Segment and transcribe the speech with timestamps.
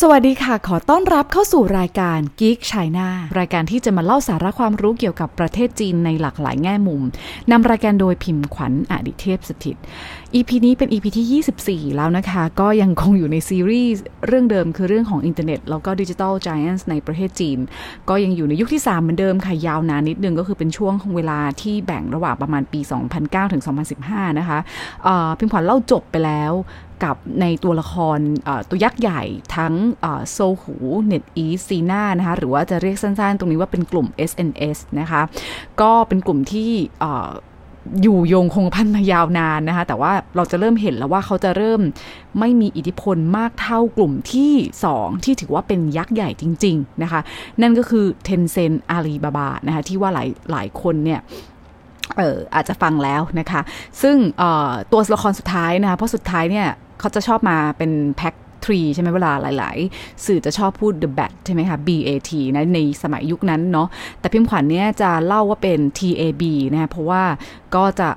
[0.00, 3.06] สวัสดีค่ะ ขอต้อนรับเข้าสู่รายการ Geek China
[3.38, 7.02] รายการที่จะมาเล่าสาระความรู้เกี่ยวกับประเทศจีนในหลากหลายแง่มุม
[7.50, 9.76] นำรายการโดยพิมพ์ขวัญอดิเทพสถิต
[10.34, 17.58] EP นี้เป็น EP ที่ 24 แล้วนะคะ ก็ยังคงอยู่ในซีรีส์เรื่องเดิมคือเรื่องของอินเทอร์เน็ต แล้วก็ Digital Giants ในประเทศจีน
[18.08, 22.80] ก็ยังอยู่ในยุคที่ 3 เหมือนเดิมค่ะ ยาวนานนิดนึงก็คือเป็นช่วงของเวลาที่แบ่งระหว่างประมาณปี
[23.16, 23.62] 2009 ถึง
[24.00, 24.58] 2015 นะคะ
[25.38, 26.52] พิมพ์ขวัญเล่าจบไปแล้ว
[27.04, 28.18] กับในตัวละคร
[28.68, 29.22] ตัวยักษ์ใหญ่
[29.56, 29.74] ทั้ง
[30.32, 35.22] Sohu NetEase Sina นะคะหรือว่าจะเรียกสั้นๆ ตรงนี้ว่าเป็นกลุ่ม SNS นะคะ
[35.80, 36.70] ก็เป็นกลุ่มที่
[38.02, 41.80] อยู่โยงคงพันมายาวนานนะคะ แต่ว่าเราจะเริ่มเห็นแล้วว่าเขาจะเริ่ม
[42.38, 44.54] ไม่มีอิทธิพลมากเท่ากลุ่มที่
[44.90, 47.20] 2 ที่ถือว่าเป็นยักษ์ใหญ่จริง ๆ นะคะ
[47.62, 51.20] นั่นก็คือ Tencent Alibaba นะคะที่ว่าหลายหลายคนเนี่ย
[52.16, 53.60] เอออาจจะฟังแล้วนะคะ
[54.02, 54.16] ซึ่ง
[54.92, 56.68] ตัวละครสุดท้ายนะคะเพราะสุดท้ายเนี่ย
[57.00, 63.88] เขาจะชอบมาเป็นแพ็คทรีใช่ไหมเวลาหลาย ๆ สื่อจะชอบพูด the bat ใช่ไหมคะ BAT นะในสมัยยุคนั้นเนาะ
[64.20, 67.22] แต่พิมพ์ขวัญเนี่ยจะเล่าว่าเป็น TAB นะเพราะว่า
[67.74, 68.08] ก็จะ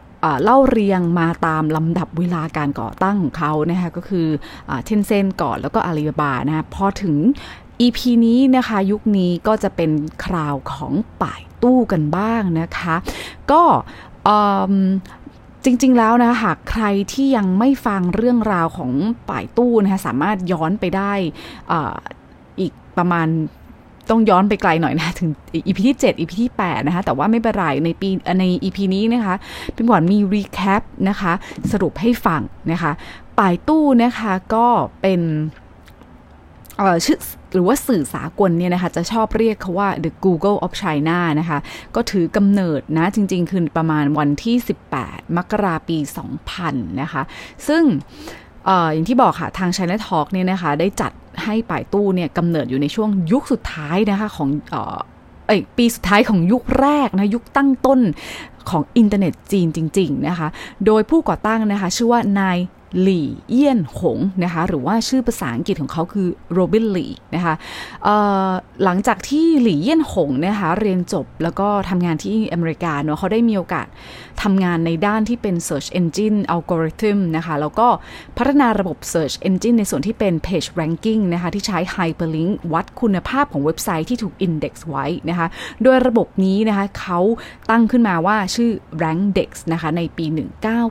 [0.44, 4.28] เล่าเรียงมาตามลำดับเวลาการก่อตั้งของเขานะคะก็คือ
[4.86, 7.16] เทนเซนก่อนแล้วก็อาลีบาบานะคะพอถึง
[7.82, 9.92] EP นี้นะคะยุคนี้ก็จะเป็น
[10.26, 12.96] คราวของป่ายตู้กันบ้างนะคะ
[13.52, 13.64] ก็
[15.66, 18.92] จริงๆแล้วนะหากใครที่ยังไม่ฟังเรื่องราวของ
[19.30, 21.14] ป่ายตู้นะคะสามารถย้อนไปได้
[22.60, 23.28] อีกประมาณ
[24.10, 25.30] ต้องย้อนไปไกลหน่อยนะถึง
[25.66, 29.36] EP ที่7 EP ที่8นะคะแต่ว่าไม่เป็นไรในปีใน EP นี้นะคะ
[29.76, 31.34] พี่หวานมีรีแคปนะคะ
[31.72, 32.92] สรุปให้ฟังนะคะ
[33.40, 34.68] ป่ายตู้นะคะก็
[35.02, 35.22] เป็น
[37.06, 37.18] ชื่อ
[37.54, 41.60] หรือว่าสื่อสากลเนี่ยนะคะจะชอบเรียกเขาว่า the Google of China นะคะ
[41.96, 44.56] ก็ถือกำเนิดนะจริง ๆ คือประมาณวันที่
[44.96, 45.98] 18 มกราปี
[46.50, 47.22] 2000 นะคะ
[47.68, 47.84] ซึ่ง
[48.94, 51.12] อย่างที่บอกค่ะ ทาง China Talk เนี่ยนะคะ ได้จัด
[51.44, 54.76] ให้ป่ายตู้เนี่ยกำเนิดอยู่ในช่วงยุคสุดท้ายนะคะ ของอ
[55.48, 58.00] เอ้ปีสุดท้ายของยุคแรกนะ ยุคตั้งต้น
[58.70, 60.48] ของอินเทอร์เน็ตจีนจริง ๆ นะคะ
[60.86, 62.58] โดยผู้ก่อตั้งนะคะ ชื่อว่านาย
[63.02, 67.56] หลี่เอี้ยนหงนะคะหรือว่าชื่อภาษาอังกฤษของเขาคือโรบินหลี่นะคะ
[68.84, 73.88] หลังจากที่หลี่เอี้ยนหงนะคะเรียนจบแล้วก็ทำงานที่อเมริกาเนาะเขาได้มีโอกาส
[74.44, 77.88] ทำงานในด้านที่เป็น Search Engine Algorithm นะคะแล้วก็
[78.38, 85.48] พัฒนาระบบ Search Engine ในส่วนที่เป็น Page Ranking นะคะที่ใช้ Hyperlink วัดคุณภาพของเว็บไซต์ที่ถูก Index ไว้นะคะ
[85.84, 87.20] โดยระบบนี้นะคะเขา
[87.70, 88.72] ตั้งขึ้นมาว่าชื่อ
[89.04, 90.26] Rankdex นะคะในปี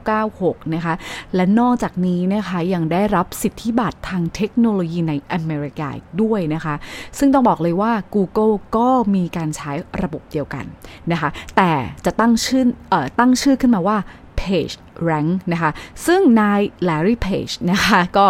[0.05, 0.95] 1996 นะคะ
[1.35, 5.89] และนอกจากนี้นะคะยังได้รับสิทธิบัตรทางเทคโนโลยีในอเมริกา
[6.23, 6.75] ด้วยนะคะ
[7.19, 9.73] ซึ่งต้องบอกเลยว่า Google ก็มีการใช้
[10.03, 10.65] ระบบเดียวกัน
[11.13, 11.71] นะคะ แต่
[12.05, 13.99] จะตั้งชื่ออตั้งชื่อขึ้นมาว่า
[14.41, 14.75] Page
[15.09, 15.71] Rank นะคะ
[16.07, 18.27] ซึ่งนาย Larry Page นะคะ ก็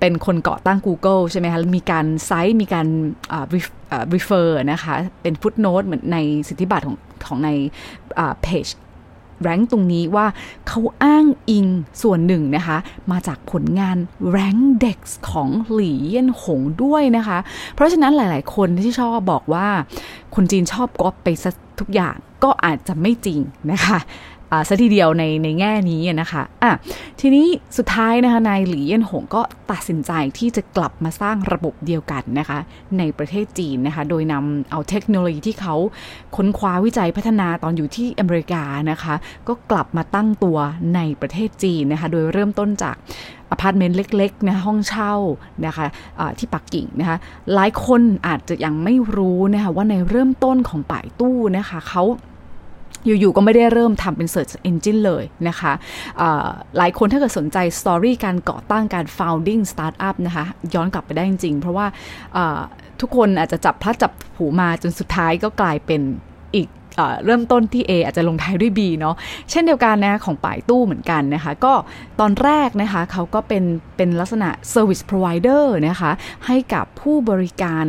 [0.00, 2.86] เป็นคนก่อตั้ง Google ใช่ไหมคะ มีการไซต์มีการ
[4.14, 7.50] refer นะคะ เป็น footnote เหมือนในสิทธิบัตรของของใน
[8.46, 8.70] Page
[9.44, 10.26] แรงตรงนี้ว่า
[10.68, 11.66] เขาอ้างอิง
[12.02, 12.78] ส่วนหนึ่งนะคะ
[13.10, 13.96] มาจากผลงาน
[14.30, 14.98] แรงเด็ก
[15.30, 17.38] ของหลี่เยี่ยนหงด้วยนะคะ
[17.74, 19.66] เพราะฉะนั้นหลาย ๆ คนที่ชอบบอกว่า
[20.34, 21.28] คนจีนชอบก๊อปไป
[21.80, 23.40] ทุกอย่างก็อาจจะไม่จริง
[23.72, 23.98] นะคะ
[24.68, 26.72] ซะทีเดียวในในแง่นี้นะคะอะ
[27.20, 32.58] ทีนี้สุดท้ายนะคะนายหลี่เยี่ยนหงก็ตัดสินใจที่จะกลับมาสร้างระบบเดียวกันนะคะ
[32.98, 35.74] ในประเทศจีนนะคะโดยนำเอาเทคโนโลยีที่เขา
[36.36, 39.14] ค้นคว้าวิจัยพัฒนาตอนอยู่ที่อเมริกานะคะ
[39.48, 40.58] ก็กลับมาตั้งตัว
[40.94, 42.96] ในประเทศจีนนะคะโดยเริ่มต้นจาก
[43.50, 45.14] อพาร์ตเมนต์เล็กๆนะห้องเช่า
[45.66, 47.16] นะคะะที่ปักกิ่งนะคะ
[47.54, 52.02] หลายคนอาจจะยังไม่รู้นะคะว่าในเริ่มต้นของป่ายตู้นะคะเขา
[53.06, 55.72] อยู่ๆก็ไม่ได้เริ่มทำเป็น Search Engine เลยนะคะ
[56.78, 61.86] หลายคนถ้าเกิดสนใจสตอรี่การก่อตั้งการ founding startup นะคะย้อนกลับไปได้จริงๆ เพราะว่า
[63.00, 66.02] ทุกคนอาจจะจับพลัดจับผูมาจนสุดท้ายก็กลายเป็น
[67.24, 69.14] เริ่มต้นที่ A อาจจะลงท้ายด้วย B เนาะ
[69.50, 71.74] เช่นเดียวกันนะของป่ายตู้เหมือนกันนะคะ ก็
[72.20, 73.64] ตอนแรกนะคะเขาก็เป็น
[73.96, 76.10] เป็นลักษณะ Service Provider นะคะ
[76.46, 77.86] ให้กับผู้บริการ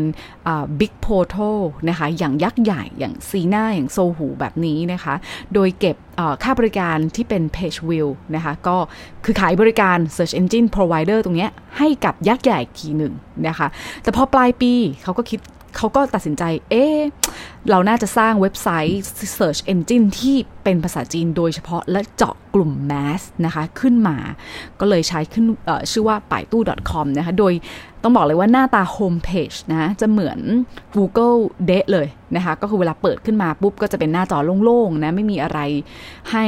[0.80, 1.60] Big Portal
[1.90, 5.14] นะคะอย่างยักษ์ใหญ่อย่างซีน่าอย่างโซหูแบบนี้นะคะ
[5.54, 5.96] โดยเก็บ
[6.44, 8.78] ค่าบริการที่เป็น Page View นะคะก็
[9.26, 11.48] คือขายบริการ Search Engine Provider ตรงนี้
[11.78, 13.14] ให้กับยักษ์ใหญ่ทีหนึ่ง
[13.48, 13.68] นะคะ
[14.04, 14.74] แต่พอปลายปี
[15.04, 15.40] เขาก็คิด
[15.78, 16.86] เขาก็ตัดสินใจ เอ๊
[17.70, 19.02] เราน่าจะสร้างเว็บไซต์
[19.38, 24.18] Search Engine ที่เป็นภาษาจีนโดยเฉพาะและเจาะกลุ่มแมสนะคะ ขึ้นมา
[24.80, 25.46] ก็เลยใช้ขึ้น
[25.92, 27.54] ชื่อว่าป่ายตู้ .com นะคะ โดย
[28.08, 30.40] ต้องบอกเลยว่าหน้าตาโฮมเพจนะจะเหมือน
[30.96, 35.60] Google เดะเลยนะคะ ก็คือเวลาเปิดขึ้นมาปุ๊บ ก็จะเป็นหน้าจอโล่งๆนะ ไม่มีอะไร
[36.32, 36.46] ให้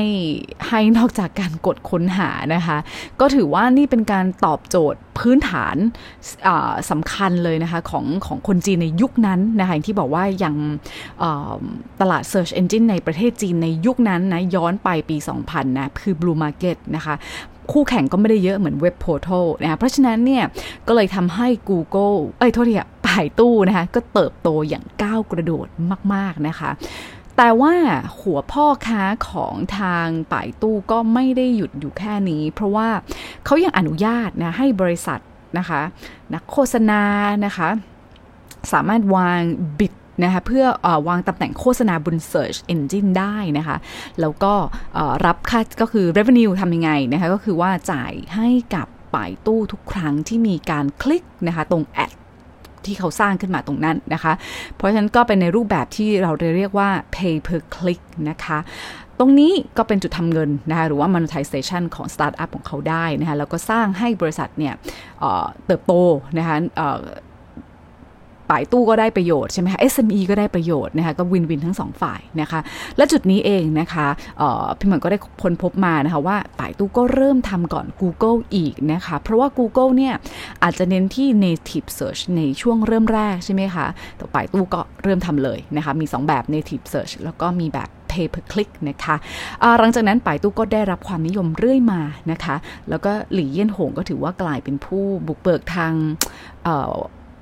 [0.68, 2.78] ให้นอกจากการกดค้นหานะคะ
[3.20, 5.76] ก็ถือว่านี่เป็นการตอบโจทย์พื้นฐาน
[6.90, 10.56] สำคัญเลยนะคะของของคนจีนในยุคนั้นนะคะที่บอกว่ายัง
[12.02, 17.16] ตลาด Search Engine ในประเทศจีนในยุคนั้นนะย้อนไปปี 2000 นะ คือ Blue Market นะคะ
[17.72, 20.44] คู่แข่งก็ไม่ได้เยอะเหมือนเว็บโพร์ทัลนะคะเพราะฉะนั้นเนี่ย
[20.88, 25.68] ก็เลยทำให้ Google เอ้ยโทษทีอะป่ายตู้นะคะก็เติบโตอย่างก้าวกระโดด
[26.14, 26.72] มาก ๆ นะคะ
[27.38, 27.74] แต่ว่า
[28.20, 32.88] หัวพ่อค้าของทางป่ายตู้ก็ไม่ได้หยุดอยู่แค่นี้ เพราะว่า
[33.46, 35.20] เขายังอนุญาตนะให้บริษัท
[35.58, 35.82] นะคะ
[36.34, 37.02] นักโฆษณา
[37.46, 37.70] นะคะ
[38.72, 39.42] สามารถวาง
[39.80, 39.94] บิด
[40.24, 43.78] นะคะเพื่ออวางตำแหน่งโฆษณาบน Search Engine ได้นะคะ
[44.22, 44.54] แล้วก็
[45.26, 52.12] รับค่าก็คือ revenue ทำยังไงนะคะก็คือว่าจ่ายให้กับป่ายตู้ทุกครั้งที่มีการคลิกนะคะตรงแอด
[52.86, 54.34] ที่เขาสร้างขึ้นมาตรงนั้นนะคะ
[54.76, 58.60] เพราะฉะนั้นก็เป็นในรูปแบบที่เราเรียกว่า pay per click นะคะ
[59.20, 64.74] ตรงนี้ก็เป็นจุดทำเงินนะคะหรือว่า monetization ของสตาร์ทอัพของเขาได้นะคะแล้วก็สร้างให้บริษัทเนี่ย
[65.20, 65.94] เเติบโต
[66.38, 66.56] นะคะ
[68.52, 72.60] ป่ายตู้ก็ได้ประโยชน์ใช่ไหมคะ SME ก็ได้ประโยชน์นะคะก็ win win ทั้งสองฝ่ายนะคะ
[72.98, 74.08] และจุดนี้เองนะคะ
[74.78, 80.14] พี่เหมือนก็ได้ค้นพบมานะคะว่าป่ายตู้ก็เริ่มทำก่อน Google อีกนะคะ เพราะว่า Google เนี่ย
[80.64, 89.16] อาจจะเน้นที่ native search ในช่วงเริ่มแรกใช่ไหมคะ แต่ป่ายตู้ก็เริ่มทำเลยนะคะ มี 2 แบบ native search แล้วก็มีแบบ pay per click นะคะ
[89.80, 92.02] หลังจากนั้นป่ายตู้ก็ได้รับความนิยมเรื่อยมา
[92.32, 92.56] นะคะ
[92.90, 95.94] แล้วก็หลี่เยี่ยนหงก็ถือว่ากลายเป็นผู้บุกเบิกทาง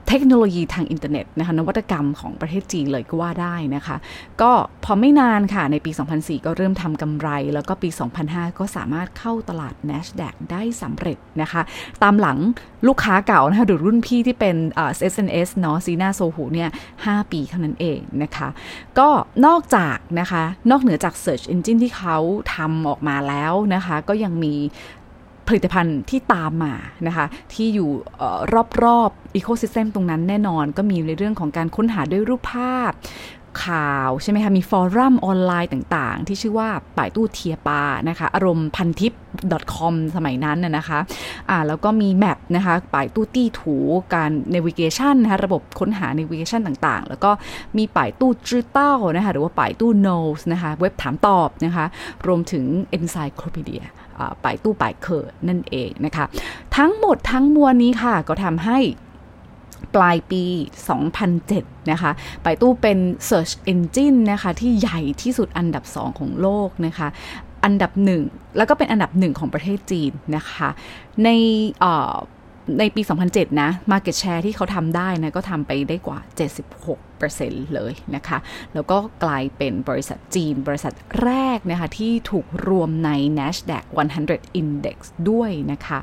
[0.10, 3.98] เทคโนโลยีทางอินเทอร์เน็ตนะคะนวัตกรรมของประเทศจีนเลยก็ว่าได้นะคะ
[4.42, 4.52] ก็
[4.84, 7.90] พอไม่นานค่ะในปี 2004 ก็เริ่มทำกำไร แล้วก็ปี
[8.24, 11.62] 2005 ก็สามารถเข้าตลาด NASDAQ ได้สำเร็จนะคะ
[12.04, 12.38] ตามหลัง
[12.88, 16.70] ลูกค้าเก่านะคะหรือรุ่นพี่ที่เป็น SNS เนาะซีนาโซหูเนี่ย
[17.02, 18.50] 5 ปีเท่านั้นเองนะคะ
[19.00, 19.10] ก็
[19.46, 22.18] นอกจากนะคะ นอกเหนือจาก Search Engine ที่เขา
[22.56, 24.56] ทำออกมาแล้วนะคะ ก็ยังมี
[25.48, 26.74] ผลิตภัณฑ์ที่ตามมา
[27.08, 27.90] นะคะที่อยู่
[28.84, 32.94] รอบๆ ecosystem ตรงนั้นแน่นอนก็มีในเรื่องของการค้นหาด้วยรูปภาพ
[33.70, 39.14] ข่าวใช่ไหมคะ มี forum ออนไลน์ต่างๆ ที่ชื่อว่าป่ายตู้เทียปานะคะ อารมณ์พันทิป
[39.76, 41.00] .com สมัยนั้นนะคะ
[41.50, 43.76] อ่าแล้วก็มี map นะคะป่ายตู้ตี้ถู
[44.14, 47.32] การ navigation นะคะระบบค้นหา navigation ต่างๆ แล้วก็
[47.78, 51.86] มีป่ายตู้จื้อเต้านะคะหรือว่าป่ายตู้ Knows นะคะเว็บถามตอบนะคะ
[52.28, 52.66] รวมถึง
[52.98, 53.84] Encyclopedia
[54.44, 56.26] ป่ายตู้ป่ายเคอร์นั่นเองนะคะ
[56.78, 58.80] ทั้งหมดทั้งมวลนี้ค่ะก็ทำให้
[59.96, 60.44] ปลายปี
[61.18, 62.12] 2007 นะคะ
[62.44, 67.08] ป่ายตู้เป็น Search Engine นะคะ ที่ใหญ่ที่สุดอันดับ 2 ของโลกนะคะ
[67.64, 68.22] อันดับหนึ่ง
[68.58, 70.70] แล้วก็เป็นอันดับหนึ่งของประเทศจีนนะคะ
[71.24, 71.30] ใน
[72.80, 73.02] ในปี
[73.32, 76.20] 2007 นะ Market Share ที่เขาทำได้นะ ก็ทำไปได้กว่า
[76.98, 78.38] 76%เลยนะคะ
[78.74, 83.10] แล้วก็กลายเป็นบริษัทจีน บริษัทแรกนะคะ ที่ถูกรวมใน
[83.40, 83.84] NASDAQ
[84.22, 84.98] 100 Index
[85.30, 86.00] ด้วยนะคะ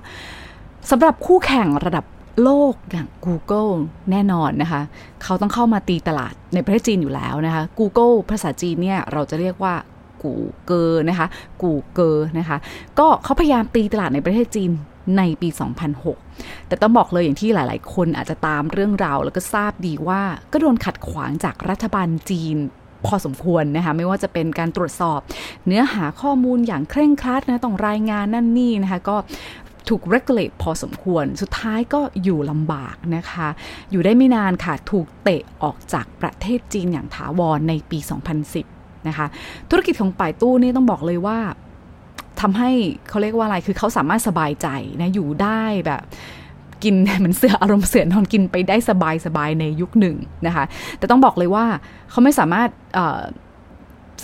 [0.90, 2.04] สำหรับคู่แข่งระดับ
[2.42, 3.72] โลกอย่าง Google
[4.10, 4.82] แน่นอนนะคะ
[5.22, 9.74] เขาต้องเข้ามาตีตลาดในประเทศจีนอยู่แล้วนะคะ Google ภาษาจีนเนี่ย เราจะเรียกว่า
[10.22, 11.26] กูเกอร์นะคะ
[11.62, 12.58] กูเกอร์นะคะ
[12.98, 14.70] ก็เขาพยายามตีตลาดในประเทศจีน
[15.16, 15.48] ในปี
[16.08, 22.56] 2006 แต่ต้องบอกเลยอย่างที่หลาย ๆ คนอาจจะตามเรื่องราว แล้วก็ทราบดีว่าก็โดนขัดขวางจากรัฐบาลจีน
[23.06, 25.20] พอสมควรนะคะไม่ว่าจะเป็นการตรวจสอบ
[25.66, 29.16] เนื้อหาข้อมูลอย่างเคร่งครัดนะต้องรายงานนั่นนี่นะคะก็
[29.88, 33.48] ถูก regulate พอสมควร สุดท้ายก็อยู่ลำบากนะคะ
[33.90, 37.98] อยู่ได้ไม่นานค่ะ ถูกเตะออกจากประเทศจีนอย่างถาวรในปี
[38.52, 39.26] 2010 นะคะ
[39.70, 41.38] ธุรกิจของป่ายตู้นี่ต้องบอกเลยว่า
[42.40, 42.70] ทำให้
[43.08, 44.68] เขาเรียกว่าอะไรคือเขาสามารถสบายใจ
[45.00, 46.02] นะอยู่ได้แบบ
[46.84, 50.64] กินเหมือนเสืออารมณ์เสือนอนกินไปได้สบายสบายในยุคหนึ่งนะคะ
[50.98, 51.64] แต่ต้องบอกเลยว่า
[52.10, 52.68] เขาไม่สามารถ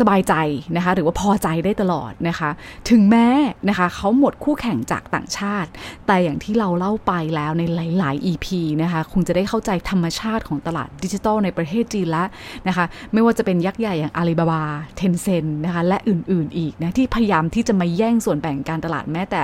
[0.01, 0.35] สบายใจ
[0.77, 2.51] นะคะหรือว่าพอใจได้ตลอดนะคะ
[2.91, 3.29] ถึงแม้
[3.69, 5.71] นะคะเขาหมดคู่แข่งจากต่างชาติ
[6.07, 7.63] แต่อย่างที่เราเล่าไปแล้วใน
[7.99, 8.47] หลาย ๆ EP
[8.83, 12.29] นะคะคงจะได้เข้าใจธรรมชาติของตลาดดิจิทัลในประเทศจีนแล้ว
[12.69, 14.63] นะคะไม่ว่าจะเป็นยักษ์ใหญ่อย่างอาลีบาบา
[14.97, 19.41] เทนเซ็นนะคะและอื่น ๆ อีกนะที่พยายามที่จะมาแย่งส่วนแบ่งการตลาดแม้แต่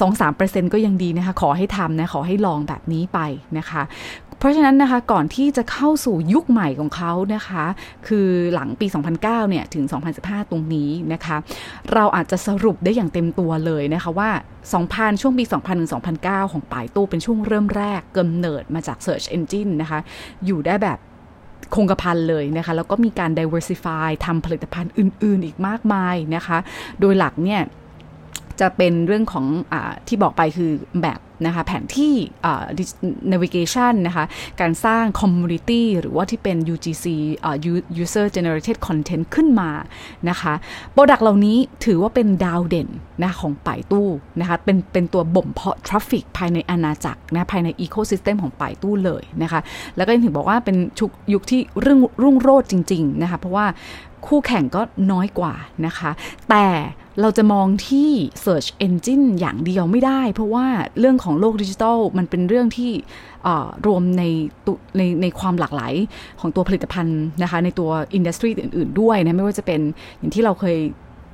[0.00, 3.18] สองสามเปอร์เซ็นต์ก็ยังดีนะคะ ขอให้ทำนะ ขอให้ลองแบบนี้ไป
[3.58, 3.82] นะคะ
[4.38, 7.64] เพราะฉะนั้นนะคะก่อนที่จะเข้าสู่ยุคใหม่ของเขานะคะ
[8.08, 8.86] คือหลังปี
[9.18, 9.84] 2009 เนี่ย ถึง
[10.18, 11.36] 2015 ตรงนี้นะคะ
[11.92, 14.30] เราอาจจะสรุปได้อย่างเต็มตัวเลยนะคะว่า
[14.76, 15.90] 2000 ช่วงปี 2000 ถึง
[16.22, 20.00] 2009 ของป่ายตู้เป็นช่วงเริ่มแรกเกิมเนิดมาจาก Search Engine นะคะ
[20.46, 20.98] อยู่ได้แบบ
[21.74, 26.58] คงกระพันเลยนะคะ แล้วก็มีการ diversify ทำผลิตภัณฑ์อื่น ๆ อีกมากมายนะคะ
[27.00, 27.60] โดยหลักเนี่ย
[28.60, 29.74] จะเป็นเรื่องของอ
[30.08, 32.14] ที่บอกไปคือแบบ นะคะแผนที่
[33.32, 34.24] navigation นะคะ
[34.60, 37.06] การสร้าง community หรือว่าที่เป็น UGC
[38.02, 39.70] user generated content ขึ้นมา
[40.28, 40.54] นะคะ
[40.92, 42.88] product เหล่านี้ถือว่าเป็นดาวเด่น
[43.22, 44.08] นะของป่ายตู้
[44.40, 49.60] นะคะเป็นเป็นตัวบ่มเพาะ traffic ภายในอาณาจักรนะภายใน ecosystem ของป่ายตู้เลยนะคะ
[49.96, 53.66] แล้วก็ยังถือบอกว่าเป็นชุกยุคที่รุ่งรุ่งโรจน์จริงๆนะคะเพราะว่า
[54.26, 54.82] คู่แข่งก็
[55.12, 55.54] น้อยกว่า
[55.86, 56.10] นะคะ
[56.50, 56.66] แต่
[57.20, 58.10] เราจะมองที่
[58.44, 60.66] Search Engine อย่างเดียวไม่ได้ เพราะว่า
[60.98, 62.90] เรื่องของโลกดิจิทัลมันเป็นเรื่องที่
[63.86, 64.22] รวมใน
[64.96, 65.94] ในในความหลากหลาย
[66.40, 69.80] ของตัวผลิตภัณฑ์นะคะ ในตัว industry อื่น ๆ ด้วยนะ ไม่ว่าจะเป็น
[70.18, 70.76] อย่างที่เราเคย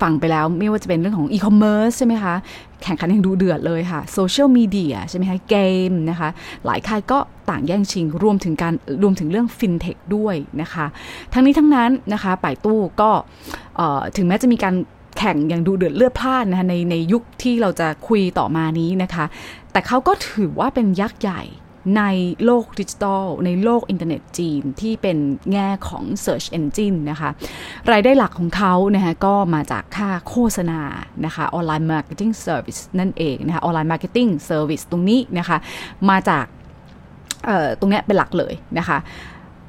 [0.02, 2.34] ฟังไปแล้วไม่ว่าจะเป็นเรื่องของอีคอมเมิร์ซใช่ไหมคะ
[2.82, 5.56] แข่งขันอย่างดุเดือดเลยค่ะโซเชียลมีเดียใช่ไหมคะ เก
[5.90, 6.28] มนะคะ
[6.66, 7.18] หลายค่ายก็
[7.50, 10.86] ต่างแย่งชิง รวมถึงการรวมถึงเรื่องฟินเทคด้วยนะคะ
[11.32, 13.10] ทั้งนี้ทั้งนั้นนะคะป่ายตู้ก็
[14.16, 14.74] ถึงแม้จะมีการ
[15.18, 19.24] แข่งอย่างดุเดือดเลือดพล่านนะคะในในยุคที่เราจะคุยต่อมานี้นะคะ
[19.72, 21.42] แต่เขาก็ถือว่าเป็นยักษ์ใหญ่
[21.98, 22.02] ใน
[22.44, 25.18] โลกดิจิทัลในโลกอินเทอร์เน็ตจีนที่เป็น
[25.52, 27.30] แง่ของ Search Engine นะคะ
[27.92, 30.80] รายได้หลักของเขานะคะก็มาจากค่าโฆษณา
[31.24, 35.56] นะคะ online marketing service นั่นเองนะคะ online marketing service ตรงนี้นะคะ
[36.10, 36.44] มาจาก
[37.78, 38.98] ตรงนี้เป็นหลักเลยนะคะ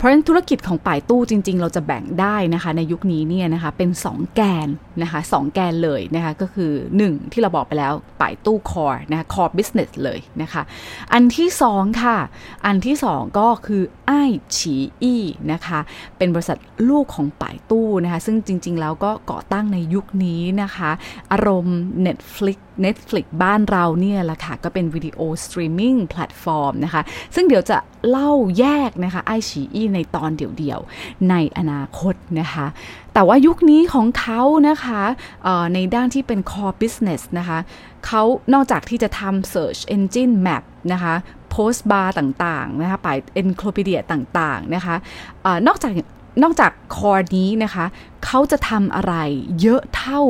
[0.04, 4.68] เพราะฉะนั้นธุรกิจของป่ายตู้จริง ๆ เราจะแบ่งได้นะคะ ในยุคนี้เนี่ยนะคะเป็น 2 แกน
[5.02, 6.72] นะคะสองแกนเลยนะคะก็คือ
[7.04, 10.62] 1 ที่เราบอกไปแล้วป่ายตู้ core นะคะ core business เลยนะคะ
[11.14, 12.18] อันที่ 2 ค่ะ
[12.66, 14.12] อันที่ 2 ก็คือไอ
[14.58, 15.80] ฉีอี้นะคะ
[16.18, 16.58] เป็นบริษัท
[16.90, 20.92] ลูกของป่ายตู้นะคะซึ่งจริง ๆ แล้วก็ก่อตั้งในยุคนี้นะคะ
[21.32, 27.02] อารมณ์ Netflix Netflix บ้านเราเนี่ยแหละค่ะ ก็เป็น video streaming platform นะคะ
[27.36, 27.78] ซึ่งเดี๋ยวจะ
[28.10, 32.66] เล่าแยกนะคะไอฉีอี้ในตอนเดี่ยวๆ ในอนาคตนะคะ
[33.14, 35.02] แต่ว่ายุคนี้ของเขานะคะ
[35.74, 37.60] ในด้านที่เป็น core business นะคะ
[38.06, 38.22] เขา
[38.54, 40.64] นอกจากที่จะทำ search engine map
[40.94, 41.14] นะคะ
[41.54, 43.10] post bar ต่างๆนะคะไป
[43.42, 44.96] encyclopedia ต่างๆนะคะ
[45.46, 45.92] อนอกจาก
[46.44, 47.86] นอกจากคอร์นี้นะคะ
[48.26, 49.14] เขาจะทำอะไร
[49.62, 50.22] เยอะเท่า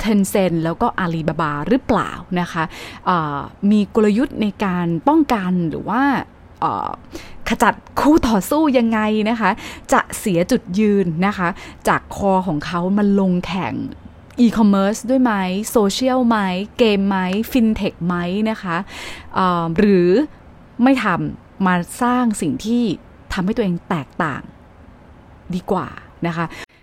[0.00, 2.64] เทนเซนแล้วก็อาลีบาบาหรือเปล่านะคะ
[3.70, 6.02] มีกลยุทธ์ในการป้องกันหรือว่า
[7.48, 9.00] ขจัดคู่ต่อสู้ยังไง
[9.30, 9.50] นะคะ
[9.92, 11.48] จะเสียจุดยืนนะคะ
[11.88, 13.74] จากคอของเขามันลงแข่ง
[14.40, 15.32] อีคอมเมิร์ซด้วยไหม
[15.70, 16.38] โซเชียลไหม
[16.78, 17.16] เกมไหม
[17.50, 18.14] ฟินเทคไหม
[18.50, 18.76] นะคะ
[19.78, 20.08] หรือ
[20.82, 22.82] ไม่ทำมาสร้างสิ่งที่
[23.32, 24.42] ทำให้ตัวเองแตกต่าง
[25.54, 25.88] ดีกว่า
[26.26, 26.44] นะคะ